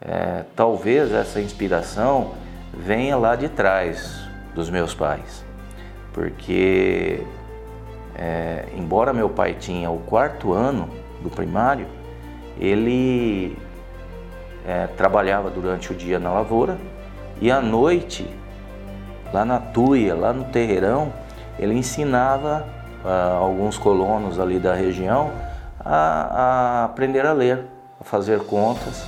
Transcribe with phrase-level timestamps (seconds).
[0.00, 2.32] é, talvez essa inspiração
[2.72, 5.44] venha lá de trás dos meus pais,
[6.12, 7.22] porque
[8.14, 10.88] é, embora meu pai tinha o quarto ano
[11.22, 11.86] do primário,
[12.58, 13.56] ele
[14.66, 16.76] é, trabalhava durante o dia na lavoura
[17.40, 18.26] e à noite,
[19.32, 21.12] lá na tuia, lá no terreirão,
[21.58, 22.66] ele ensinava
[23.04, 25.30] uh, alguns colonos ali da região
[25.78, 27.64] a, a, aprender a ler,
[28.00, 29.06] a fazer contas.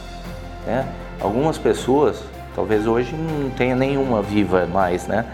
[0.69, 0.87] Né?
[1.19, 2.23] Algumas pessoas,
[2.55, 5.25] talvez hoje não tenha nenhuma viva mais, né?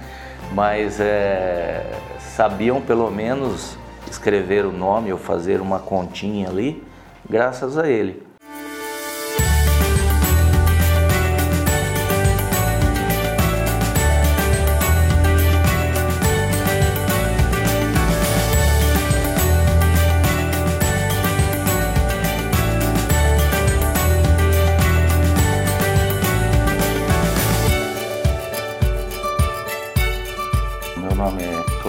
[0.52, 1.84] mas é,
[2.20, 3.76] sabiam pelo menos
[4.08, 6.84] escrever o nome ou fazer uma continha ali,
[7.28, 8.23] graças a ele.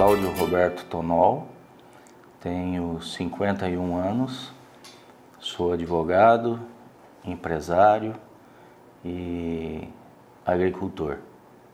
[0.06, 1.48] Cláudio Roberto Tonol,
[2.39, 4.53] tenho 51 anos,
[5.39, 6.59] sou advogado,
[7.25, 8.14] empresário
[9.03, 9.89] e
[10.45, 11.17] agricultor.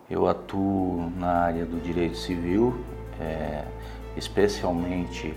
[0.08, 2.82] Eu atuo na área do direito civil,
[3.20, 3.66] é,
[4.16, 5.34] especialmente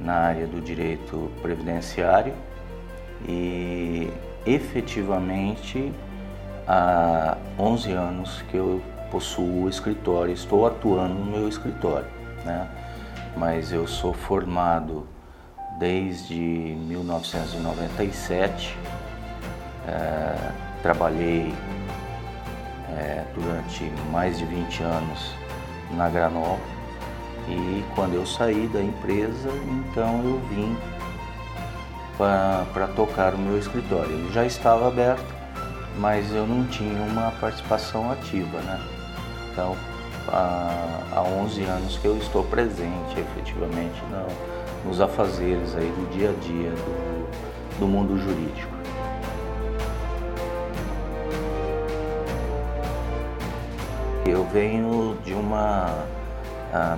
[0.00, 2.34] na área do direito previdenciário
[3.24, 4.10] e
[4.44, 5.92] efetivamente
[6.66, 8.82] há 11 anos que eu
[9.12, 12.15] possuo escritório, estou atuando no meu escritório,
[12.46, 12.66] né?
[13.36, 15.06] Mas eu sou formado
[15.78, 18.74] desde 1997,
[19.86, 20.50] é,
[20.82, 21.54] trabalhei
[22.96, 25.34] é, durante mais de 20 anos
[25.90, 26.58] na Granol
[27.48, 30.76] e quando eu saí da empresa, então eu vim
[32.16, 34.10] para tocar o meu escritório.
[34.10, 35.34] Ele já estava aberto,
[35.98, 38.80] mas eu não tinha uma participação ativa, né?
[39.52, 39.76] Então,
[40.28, 46.32] há, 11 anos que eu estou presente efetivamente no, nos afazeres aí do dia a
[46.44, 48.76] dia do, do mundo jurídico.
[54.26, 56.04] Eu venho de uma.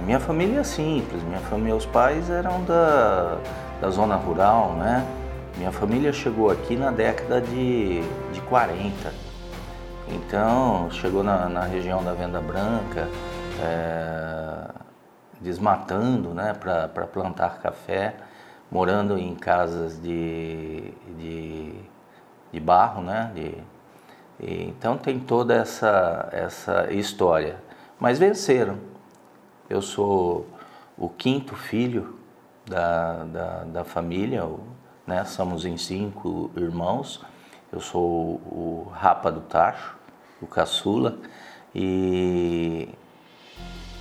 [0.05, 3.39] Minha família é simples, minha família, os pais eram da,
[3.81, 5.06] da zona rural, né?
[5.56, 8.00] Minha família chegou aqui na década de,
[8.33, 9.28] de 40.
[10.11, 13.07] Então, chegou na, na região da Venda Branca,
[13.61, 14.71] é,
[15.39, 18.17] desmatando né, para plantar café,
[18.71, 21.75] morando em casas de, de,
[22.51, 23.31] de barro, né?
[23.35, 23.63] De,
[24.41, 27.63] e, então tem toda essa, essa história.
[28.01, 28.79] Mas venceram.
[29.69, 30.47] Eu sou
[30.97, 32.19] o quinto filho
[32.65, 34.43] da, da, da família,
[35.07, 35.25] né?
[35.25, 37.23] somos em cinco irmãos.
[37.71, 39.97] Eu sou o rapa do tacho
[40.41, 41.19] o caçula.
[41.75, 42.88] E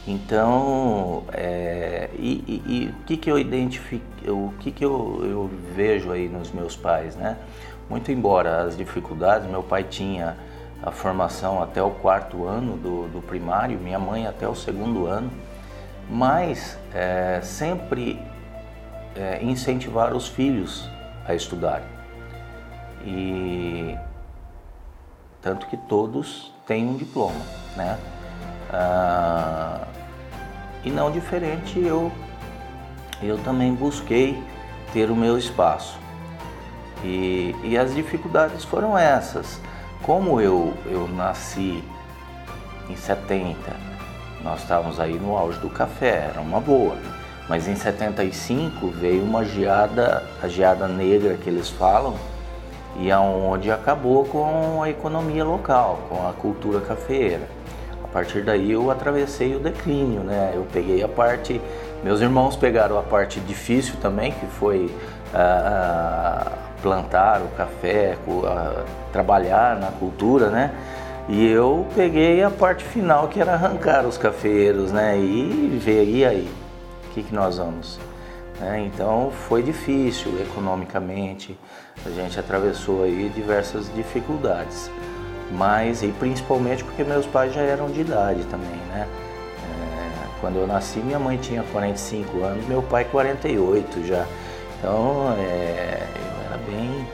[0.07, 5.49] então, é, e, e, e, o que que eu identifico, o que que eu, eu
[5.75, 7.37] vejo aí nos meus pais, né?
[7.89, 10.37] Muito embora as dificuldades, meu pai tinha
[10.81, 15.29] a formação até o quarto ano do, do primário, minha mãe até o segundo ano,
[16.09, 18.17] mas é, sempre
[19.13, 20.89] é, incentivar os filhos
[21.27, 21.81] a estudar.
[23.05, 23.97] E
[25.47, 27.39] tanto que todos têm um diploma,
[27.77, 27.97] né?
[28.69, 29.87] Ah,
[30.83, 32.11] e não diferente, eu,
[33.23, 34.37] eu também busquei
[34.91, 35.97] ter o meu espaço.
[37.01, 39.61] E, e as dificuldades foram essas.
[40.03, 41.81] Como eu, eu nasci
[42.89, 43.57] em 70,
[44.43, 46.97] nós estávamos aí no auge do café, era uma boa.
[47.47, 52.17] Mas em 75 veio uma geada, a geada negra que eles falam,
[52.95, 57.47] e aonde acabou com a economia local, com a cultura cafeeira.
[58.03, 60.53] A partir daí eu atravessei o declínio, né?
[60.55, 61.61] Eu peguei a parte,
[62.03, 64.85] meus irmãos pegaram a parte difícil também, que foi
[65.33, 70.71] uh, plantar o café, uh, trabalhar na cultura, né?
[71.29, 75.17] E eu peguei a parte final, que era arrancar os cafeeiros, né?
[75.17, 76.49] E ver, e aí,
[77.09, 77.99] o que, que nós vamos?
[78.59, 78.89] Né?
[78.91, 81.57] Então foi difícil economicamente,
[82.05, 84.89] a gente atravessou aí diversas dificuldades,
[85.51, 89.07] mas e principalmente porque meus pais já eram de idade também, né?
[89.63, 94.25] É, quando eu nasci minha mãe tinha 45 anos, meu pai 48 já,
[94.79, 97.07] então é, eu era bem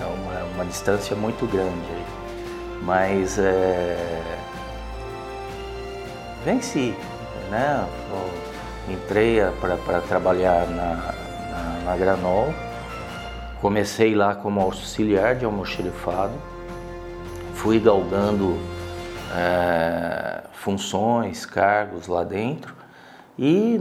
[0.00, 2.06] é uma, uma distância muito grande aí,
[2.82, 3.96] mas é,
[6.44, 6.94] venci,
[7.50, 7.86] né?
[8.88, 12.52] Entrei para trabalhar na, na, na, Granol,
[13.60, 16.32] comecei lá como auxiliar de almoxerifado.
[17.54, 18.58] Fui galgando
[19.36, 22.74] é, funções, cargos lá dentro.
[23.38, 23.78] E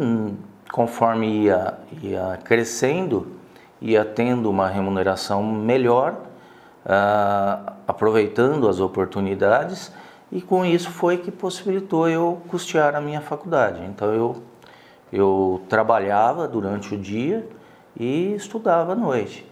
[0.72, 3.34] conforme ia, ia crescendo,
[3.82, 6.14] ia tendo uma remuneração melhor,
[6.86, 9.92] uh, aproveitando as oportunidades.
[10.32, 13.82] E com isso foi que possibilitou eu custear a minha faculdade.
[13.84, 14.42] Então eu,
[15.12, 17.48] eu trabalhava durante o dia
[18.00, 19.46] e estudava à noite.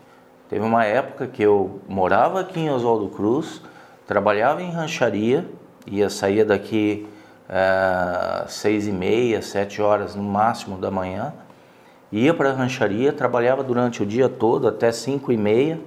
[0.50, 3.62] Teve uma época que eu morava aqui em Oswaldo Cruz,
[4.08, 5.46] trabalhava em rancharia,
[5.86, 7.08] ia sair daqui
[7.50, 11.34] uh, seis e meia, sete horas no máximo da manhã,
[12.12, 15.80] ia para a rancharia, trabalhava durante o dia todo até cinco e meia,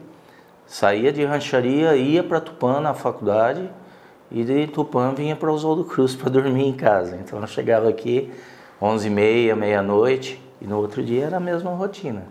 [0.67, 3.69] saía de rancharia, ia para Tupã na faculdade
[4.31, 7.17] e de Tupã vinha para Oswaldo Cruz para dormir em casa.
[7.17, 8.33] Então eu chegava aqui
[8.85, 12.25] onze e meia, meia-noite e no outro dia era a mesma rotina.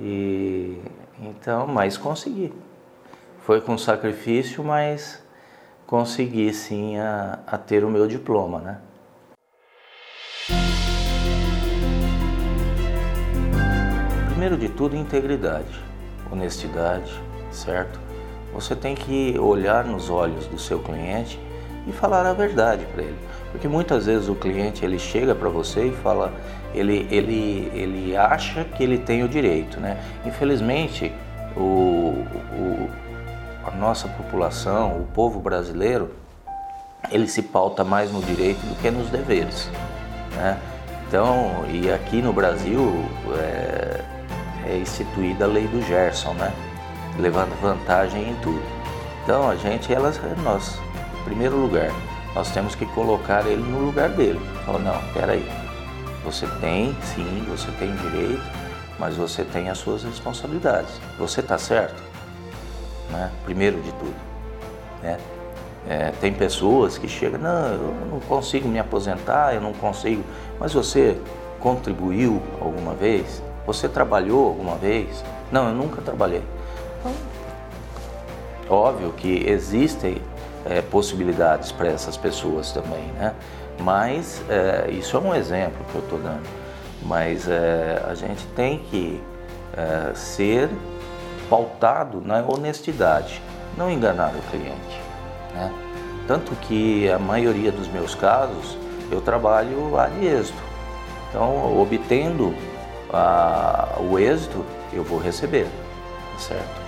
[0.00, 0.82] E
[1.20, 2.52] então, mas consegui.
[3.42, 5.22] Foi com sacrifício, mas
[5.86, 8.78] consegui sim a, a ter o meu diploma, né?
[14.30, 15.80] Primeiro de tudo, integridade,
[16.32, 17.12] honestidade,
[17.52, 18.00] certo?
[18.52, 21.38] Você tem que olhar nos olhos do seu cliente
[21.86, 23.18] e falar a verdade para ele,
[23.52, 26.32] porque muitas vezes o cliente ele chega para você e fala,
[26.74, 29.98] ele, ele, ele acha que ele tem o direito, né?
[30.24, 31.12] Infelizmente,
[31.56, 32.90] o, o
[33.66, 36.14] a nossa população, o povo brasileiro,
[37.10, 39.68] ele se pauta mais no direito do que nos deveres.
[40.34, 40.58] Né?
[41.08, 43.04] Então, e aqui no Brasil
[43.38, 44.00] é,
[44.68, 46.52] é instituída a lei do Gerson, né?
[47.18, 48.62] levando vantagem em tudo.
[49.24, 50.78] Então, a gente, elas, nós,
[51.26, 51.90] primeiro lugar,
[52.34, 54.40] nós temos que colocar ele no lugar dele.
[54.64, 55.44] Falar, não, peraí,
[56.24, 58.42] você tem, sim, você tem direito,
[58.98, 61.00] mas você tem as suas responsabilidades.
[61.18, 62.06] Você está certo?
[63.10, 63.30] né?
[63.44, 64.14] primeiro de tudo.
[65.02, 65.18] Né?
[65.88, 70.22] É, tem pessoas que chegam, não, eu não consigo me aposentar, eu não consigo.
[70.58, 71.16] Mas você
[71.60, 73.42] contribuiu alguma vez?
[73.66, 75.24] Você trabalhou alguma vez?
[75.50, 76.42] Não, eu nunca trabalhei.
[77.00, 77.12] Então,
[78.68, 80.20] óbvio que existem
[80.68, 83.34] é, possibilidades para essas pessoas também, né?
[83.80, 86.46] Mas é, isso é um exemplo que eu estou dando.
[87.02, 89.22] Mas é, a gente tem que
[89.76, 90.70] é, ser
[91.48, 93.40] pautado na honestidade,
[93.76, 95.00] não enganar o cliente.
[95.54, 95.72] Né?
[96.26, 98.76] Tanto que a maioria dos meus casos
[99.10, 100.58] eu trabalho a êxito.
[101.28, 102.54] Então, obtendo
[103.12, 105.66] a, o êxito, eu vou receber,
[106.32, 106.86] tá certo?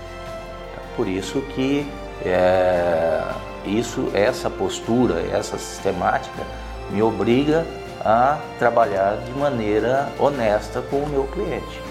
[0.97, 1.89] Por isso que
[2.25, 3.23] é,
[3.69, 6.47] isso, essa postura, essa sistemática
[6.91, 7.67] me obriga
[8.05, 11.89] a trabalhar de maneira honesta com o meu cliente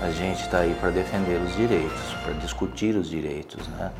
[0.00, 3.90] a gente está aí para defender os direitos, para discutir os direitos, né?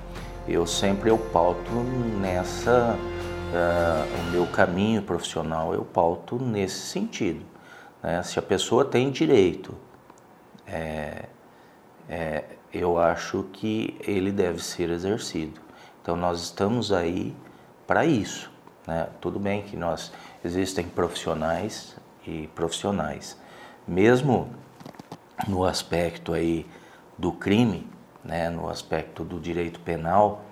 [0.46, 1.72] Eu sempre eu pauto
[2.20, 7.44] nessa, uh, o meu caminho profissional eu pauto nesse sentido.
[8.00, 8.22] Né?
[8.22, 9.74] Se a pessoa tem direito,
[10.66, 11.24] é,
[12.08, 15.60] é, eu acho que ele deve ser exercido.
[16.06, 17.34] Então nós estamos aí
[17.84, 18.48] para isso.
[18.86, 19.08] Né?
[19.20, 20.12] Tudo bem que nós
[20.44, 23.36] existem profissionais e profissionais,
[23.88, 24.48] mesmo
[25.48, 26.64] no aspecto aí
[27.18, 27.90] do crime,
[28.22, 30.44] né, no aspecto do direito penal,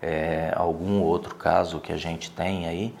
[0.00, 2.94] é, algum outro caso que a gente tem aí,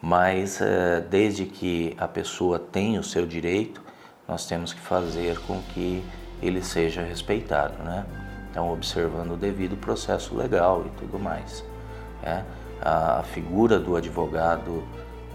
[0.00, 3.82] mas é, desde que a pessoa tenha o seu direito,
[4.26, 6.02] nós temos que fazer com que
[6.40, 8.06] ele seja respeitado, né?
[8.50, 11.64] Então, observando o devido processo legal e tudo mais.
[12.22, 12.44] Né?
[12.82, 14.82] A figura do advogado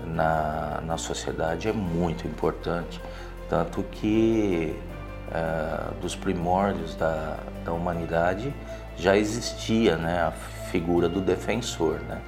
[0.04, 3.02] na, na sociedade é muito importante,
[3.50, 4.76] tanto que
[5.30, 8.54] uh, dos primórdios da, da humanidade
[8.98, 10.32] já existia né, a
[10.72, 12.00] figura do defensor.
[12.08, 12.20] Né?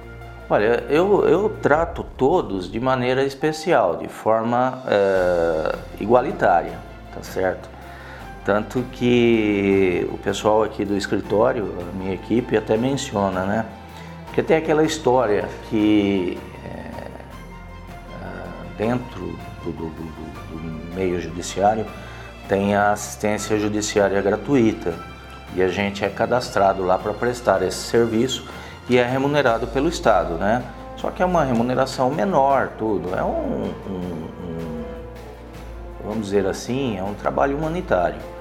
[0.48, 6.78] Olha, eu, eu trato todos de maneira especial, de forma uh, igualitária,
[7.14, 7.68] tá certo?
[8.48, 13.66] Tanto que o pessoal aqui do escritório, a minha equipe, até menciona, né?
[14.24, 17.10] Porque tem aquela história que é,
[18.78, 20.02] dentro do, do, do,
[20.48, 21.84] do meio judiciário
[22.48, 24.94] tem a assistência judiciária gratuita
[25.54, 28.48] e a gente é cadastrado lá para prestar esse serviço
[28.88, 30.64] e é remunerado pelo Estado, né?
[30.96, 33.14] Só que é uma remuneração menor, tudo.
[33.14, 34.04] É um, um,
[34.40, 34.84] um
[36.02, 38.37] vamos dizer assim, é um trabalho humanitário.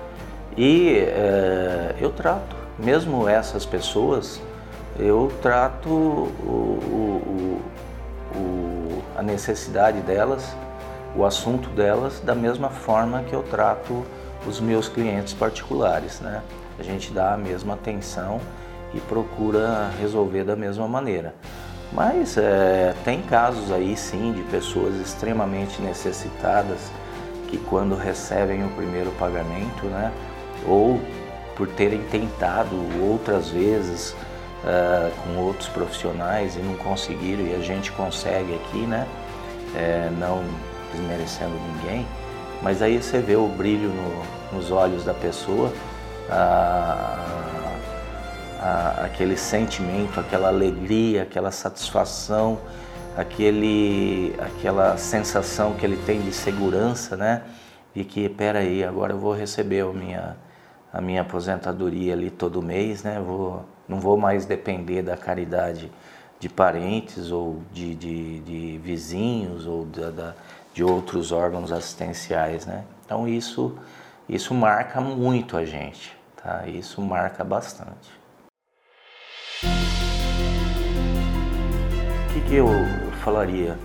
[0.57, 4.41] E é, eu trato, mesmo essas pessoas,
[4.97, 7.61] eu trato o, o,
[8.35, 10.55] o, a necessidade delas
[11.17, 14.05] o assunto delas da mesma forma que eu trato
[14.45, 16.43] os meus clientes particulares, né?
[16.77, 18.39] A gente dá a mesma atenção
[18.93, 21.33] e procura resolver da mesma maneira.
[21.91, 26.91] Mas é, tem casos aí sim de pessoas extremamente necessitadas
[27.47, 30.11] que quando recebem o primeiro pagamento, né,
[30.67, 31.00] ou
[31.55, 34.12] por terem tentado outras vezes
[34.63, 39.07] uh, com outros profissionais e não conseguiram e a gente consegue aqui, né,
[39.75, 40.43] é, não
[40.91, 42.05] desmerecendo ninguém,
[42.62, 45.71] mas aí você vê o brilho no, nos olhos da pessoa,
[46.29, 47.38] a,
[49.05, 52.59] aquele sentimento, aquela alegria, aquela satisfação,
[53.15, 57.43] aquele, aquela sensação que ele tem de segurança, né?
[57.95, 60.36] E que, peraí, agora eu vou receber a minha,
[60.97, 63.21] a minha aposentadoria ali todo mês, né?
[63.23, 65.91] Vou, não vou mais depender da caridade
[66.39, 70.33] de parentes ou de, de, de vizinhos ou da, da,
[70.73, 72.83] de outros órgãos assistenciais, né?
[73.05, 73.77] Então isso,
[74.27, 76.67] isso marca muito a gente, tá?
[76.67, 78.09] Isso marca bastante.
[82.25, 82.69] O que, que eu
[83.23, 83.77] falaria?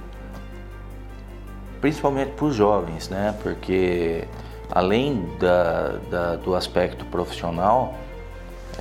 [1.79, 3.37] Principalmente para os jovens, né?
[3.43, 4.27] Porque
[4.73, 7.95] além da, da, do aspecto profissional,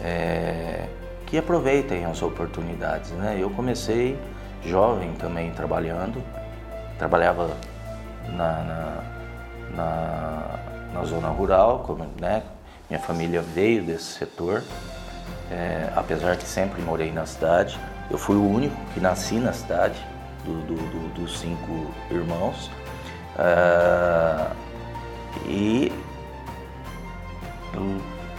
[0.01, 0.87] é,
[1.27, 3.37] que aproveitem as oportunidades, né?
[3.39, 4.17] Eu comecei
[4.65, 6.21] jovem também trabalhando,
[6.97, 7.55] trabalhava
[8.29, 9.03] na, na,
[9.75, 10.59] na,
[10.93, 12.43] na zona rural, como, né?
[12.89, 14.63] Minha família veio desse setor
[15.51, 17.77] é, apesar que sempre morei na cidade.
[18.09, 19.99] Eu fui o único que nasci na cidade,
[20.45, 22.71] do, do, do, dos cinco irmãos.
[23.37, 24.47] É,
[25.45, 25.91] e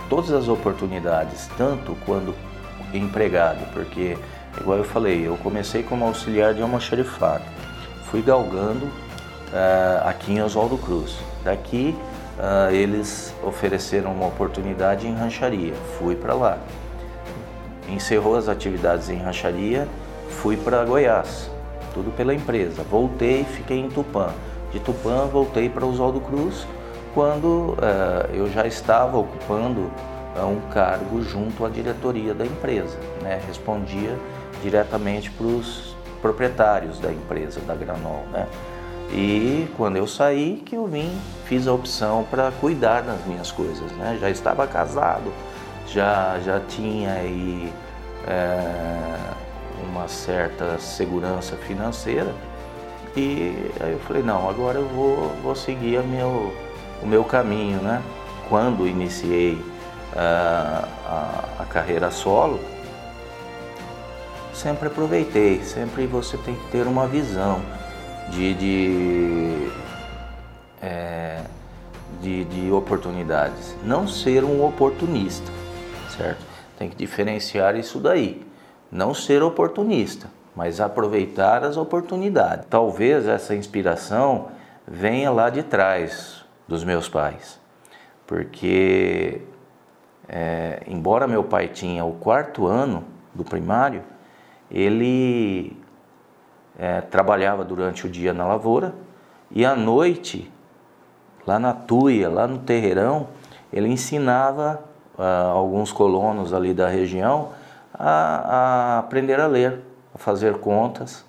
[0.09, 2.35] todas as oportunidades, tanto quando
[2.93, 4.19] empregado, porque,
[4.61, 7.45] igual eu falei, eu comecei como auxiliar de almoxarifado,
[8.11, 11.17] fui galgando uh, aqui em Oswaldo Cruz.
[11.43, 11.97] Daqui
[12.39, 16.59] uh, eles ofereceram uma oportunidade em rancharia, fui para lá
[17.89, 19.89] encerrou as atividades em rancharia,
[20.29, 21.51] fui para Goiás,
[21.95, 22.83] tudo pela empresa.
[22.83, 24.31] Voltei, fiquei em Tupã.
[24.73, 26.67] De Tupã voltei para Oswaldo Cruz,
[27.15, 29.91] quando uh, eu já estava ocupando
[30.37, 32.99] uh, um cargo junto à diretoria da empresa.
[33.23, 33.41] Né?
[33.47, 34.19] Respondia
[34.63, 38.25] diretamente para os proprietários da empresa, da Granol.
[38.33, 38.47] Né?
[39.13, 41.11] E quando eu saí, que eu vim,
[41.45, 43.91] fiz a opção para cuidar das minhas coisas.
[43.93, 44.17] Né?
[44.21, 45.33] Já estava casado,
[45.87, 47.73] já, já tinha aí
[48.27, 49.17] é,
[49.91, 52.33] uma certa segurança financeira
[53.17, 56.53] e aí eu falei, não, agora eu vou, vou seguir a meu,
[57.03, 58.03] o meu caminho, né?
[58.49, 59.63] Quando iniciei
[60.15, 62.61] a, a, a carreira solo,
[64.53, 67.61] sempre aproveitei, sempre você tem que ter uma visão
[68.31, 69.71] de, de,
[70.81, 71.41] é,
[72.21, 75.63] de, de oportunidades, não ser um oportunista
[76.13, 76.45] certo?
[76.79, 78.45] Tem que diferenciar isso daí.
[78.91, 82.67] Não ser oportunista, mas aproveitar as oportunidades.
[82.69, 84.49] Talvez essa inspiração
[84.87, 87.61] venha lá de trás dos meus pais,
[88.27, 89.43] porque
[90.29, 93.05] é, embora meu pai tinha o quarto ano
[93.35, 94.03] do primário,
[94.71, 95.77] ele
[96.79, 98.95] é, trabalhava durante o dia na lavoura
[99.51, 100.51] e à noite,
[101.47, 103.29] lá na tuia, lá no terreirão,
[103.73, 104.83] ele ensinava
[105.53, 107.51] alguns colonos ali da região
[107.93, 109.81] a, a, aprender a ler,
[110.15, 111.25] a fazer contas.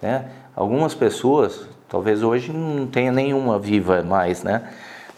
[0.00, 0.30] Né?
[0.54, 4.70] Algumas pessoas, talvez hoje não tenha nenhuma viva mais, né?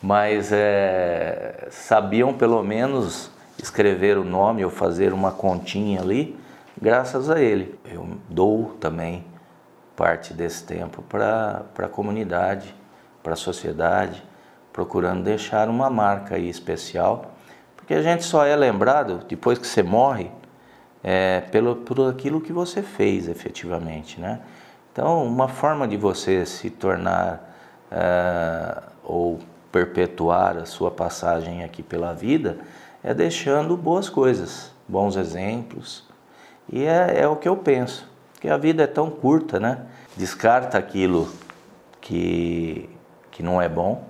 [0.02, 6.38] mas é, sabiam pelo menos escrever o nome ou fazer uma continha ali,
[6.80, 7.78] graças a ele.
[7.84, 9.24] Eu dou também
[9.96, 12.72] parte desse tempo para a comunidade,
[13.22, 14.22] para a sociedade,
[14.72, 17.32] procurando deixar uma marca aí especial
[17.88, 20.30] porque a gente só é lembrado depois que você morre
[21.02, 24.40] é, pelo, por aquilo que você fez efetivamente, né?
[24.98, 27.54] Então, uma forma de você se tornar
[27.88, 29.38] é, ou
[29.70, 32.58] perpetuar a sua passagem aqui pela vida
[33.00, 36.02] é deixando boas coisas, bons exemplos.
[36.68, 39.86] E é, é o que eu penso, que a vida é tão curta, né?
[40.16, 41.28] Descarta aquilo
[42.00, 42.90] que,
[43.30, 44.02] que não é bom,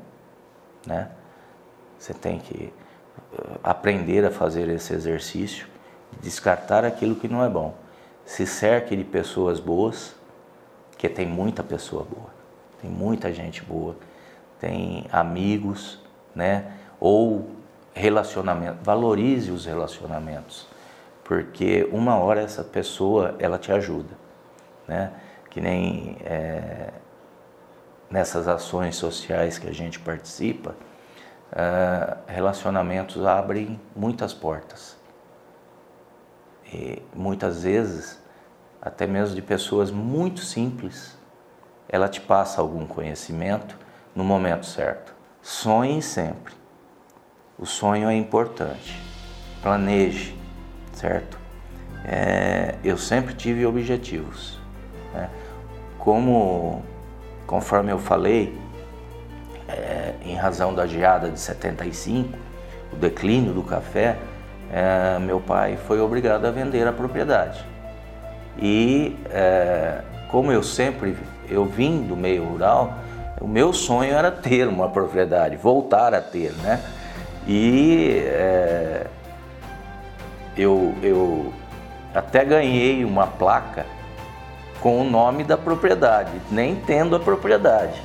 [0.86, 1.10] né?
[1.98, 2.72] Você tem que
[3.62, 5.66] aprender a fazer esse exercício,
[6.22, 7.74] descartar aquilo que não é bom.
[8.24, 10.16] Se cerque de pessoas boas,
[10.98, 12.28] que tem muita pessoa boa,
[12.82, 13.96] tem muita gente boa,
[14.58, 16.00] tem amigos,
[16.34, 16.72] né?
[17.00, 17.48] Ou
[17.94, 20.66] relacionamento, valorize os relacionamentos,
[21.24, 24.14] porque uma hora essa pessoa ela te ajuda,
[24.86, 25.12] né?
[25.48, 26.90] Que nem é,
[28.10, 30.74] nessas ações sociais que a gente participa,
[31.52, 34.96] uh, relacionamentos abrem muitas portas.
[36.72, 38.20] e muitas vezes,
[38.80, 41.16] até mesmo de pessoas muito simples,
[41.88, 43.76] ela te passa algum conhecimento
[44.14, 45.14] no momento certo.
[45.42, 46.54] Sonhe sempre.
[47.58, 49.00] O sonho é importante.
[49.62, 50.36] Planeje,
[50.92, 51.38] certo?
[52.04, 54.58] É, eu sempre tive objetivos.
[55.12, 55.28] Né?
[55.98, 56.82] Como,
[57.46, 58.56] conforme eu falei,
[59.68, 62.38] é, em razão da geada de 75,
[62.92, 64.18] o declínio do café,
[64.72, 67.64] é, meu pai foi obrigado a vender a propriedade.
[68.58, 71.16] E é, como eu sempre
[71.48, 72.94] eu vim do meio rural,
[73.40, 76.82] o meu sonho era ter uma propriedade, voltar a ter, né?
[77.46, 79.06] E é,
[80.56, 81.52] eu, eu
[82.14, 83.86] até ganhei uma placa
[84.80, 88.02] com o nome da propriedade, nem tendo a propriedade.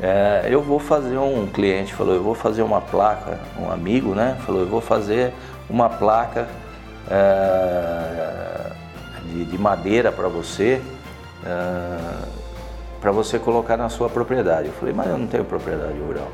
[0.00, 4.36] É, eu vou fazer um cliente falou, eu vou fazer uma placa, um amigo, né?
[4.46, 5.32] Falou, eu vou fazer
[5.68, 6.46] uma placa
[7.10, 8.67] é,
[9.28, 10.80] de, de, madeira para você,
[11.44, 11.98] é,
[13.00, 14.68] para você colocar na sua propriedade.
[14.68, 16.28] Eu falei, mas eu não tenho propriedade rural.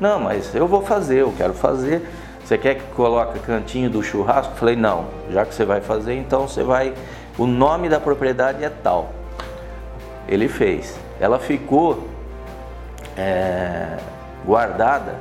[0.00, 2.08] Não, mas eu vou fazer, eu quero fazer.
[2.44, 4.52] Você quer que coloque cantinho do churrasco?
[4.52, 6.94] Eu falei, não, já que você vai fazer, então você vai.
[7.36, 9.10] O nome da propriedade é tal.
[10.26, 10.98] Ele fez.
[11.20, 12.08] Ela ficou
[13.16, 13.96] é,
[14.46, 15.14] guardada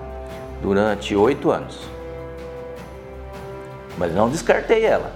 [0.62, 1.88] durante oito anos.
[3.98, 5.12] Mas não descartei ela.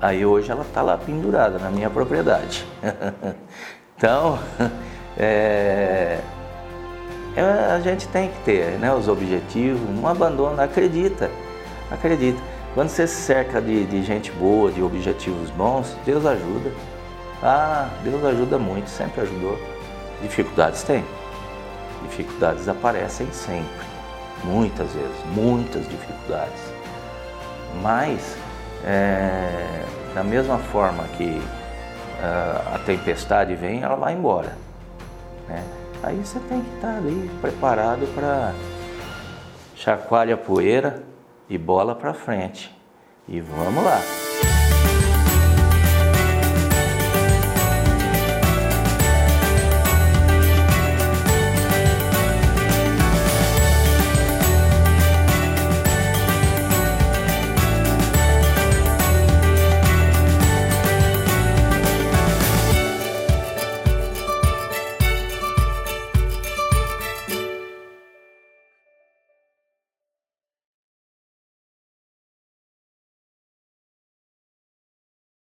[0.00, 2.66] Aí hoje ela está lá pendurada na minha propriedade.
[3.96, 4.38] então,
[5.16, 6.18] é,
[7.34, 7.42] é,
[7.74, 11.30] a gente tem que ter né, os objetivos, não abandona, acredita,
[11.90, 12.40] acredita.
[12.74, 16.70] Quando você se cerca de, de gente boa, de objetivos bons, Deus ajuda.
[17.42, 19.58] Ah, Deus ajuda muito, sempre ajudou.
[20.22, 21.04] Dificuldades tem
[22.06, 23.86] dificuldades aparecem sempre,
[24.44, 26.60] muitas vezes, muitas dificuldades.
[27.82, 28.36] Mas,
[28.84, 31.40] é, da mesma forma que
[32.20, 34.56] uh, a tempestade vem, ela vai embora.
[35.48, 35.62] Né?
[36.02, 38.52] Aí você tem que estar ali preparado para
[39.74, 41.02] chacoalha a poeira
[41.48, 42.74] e bola para frente.
[43.28, 44.00] E vamos lá.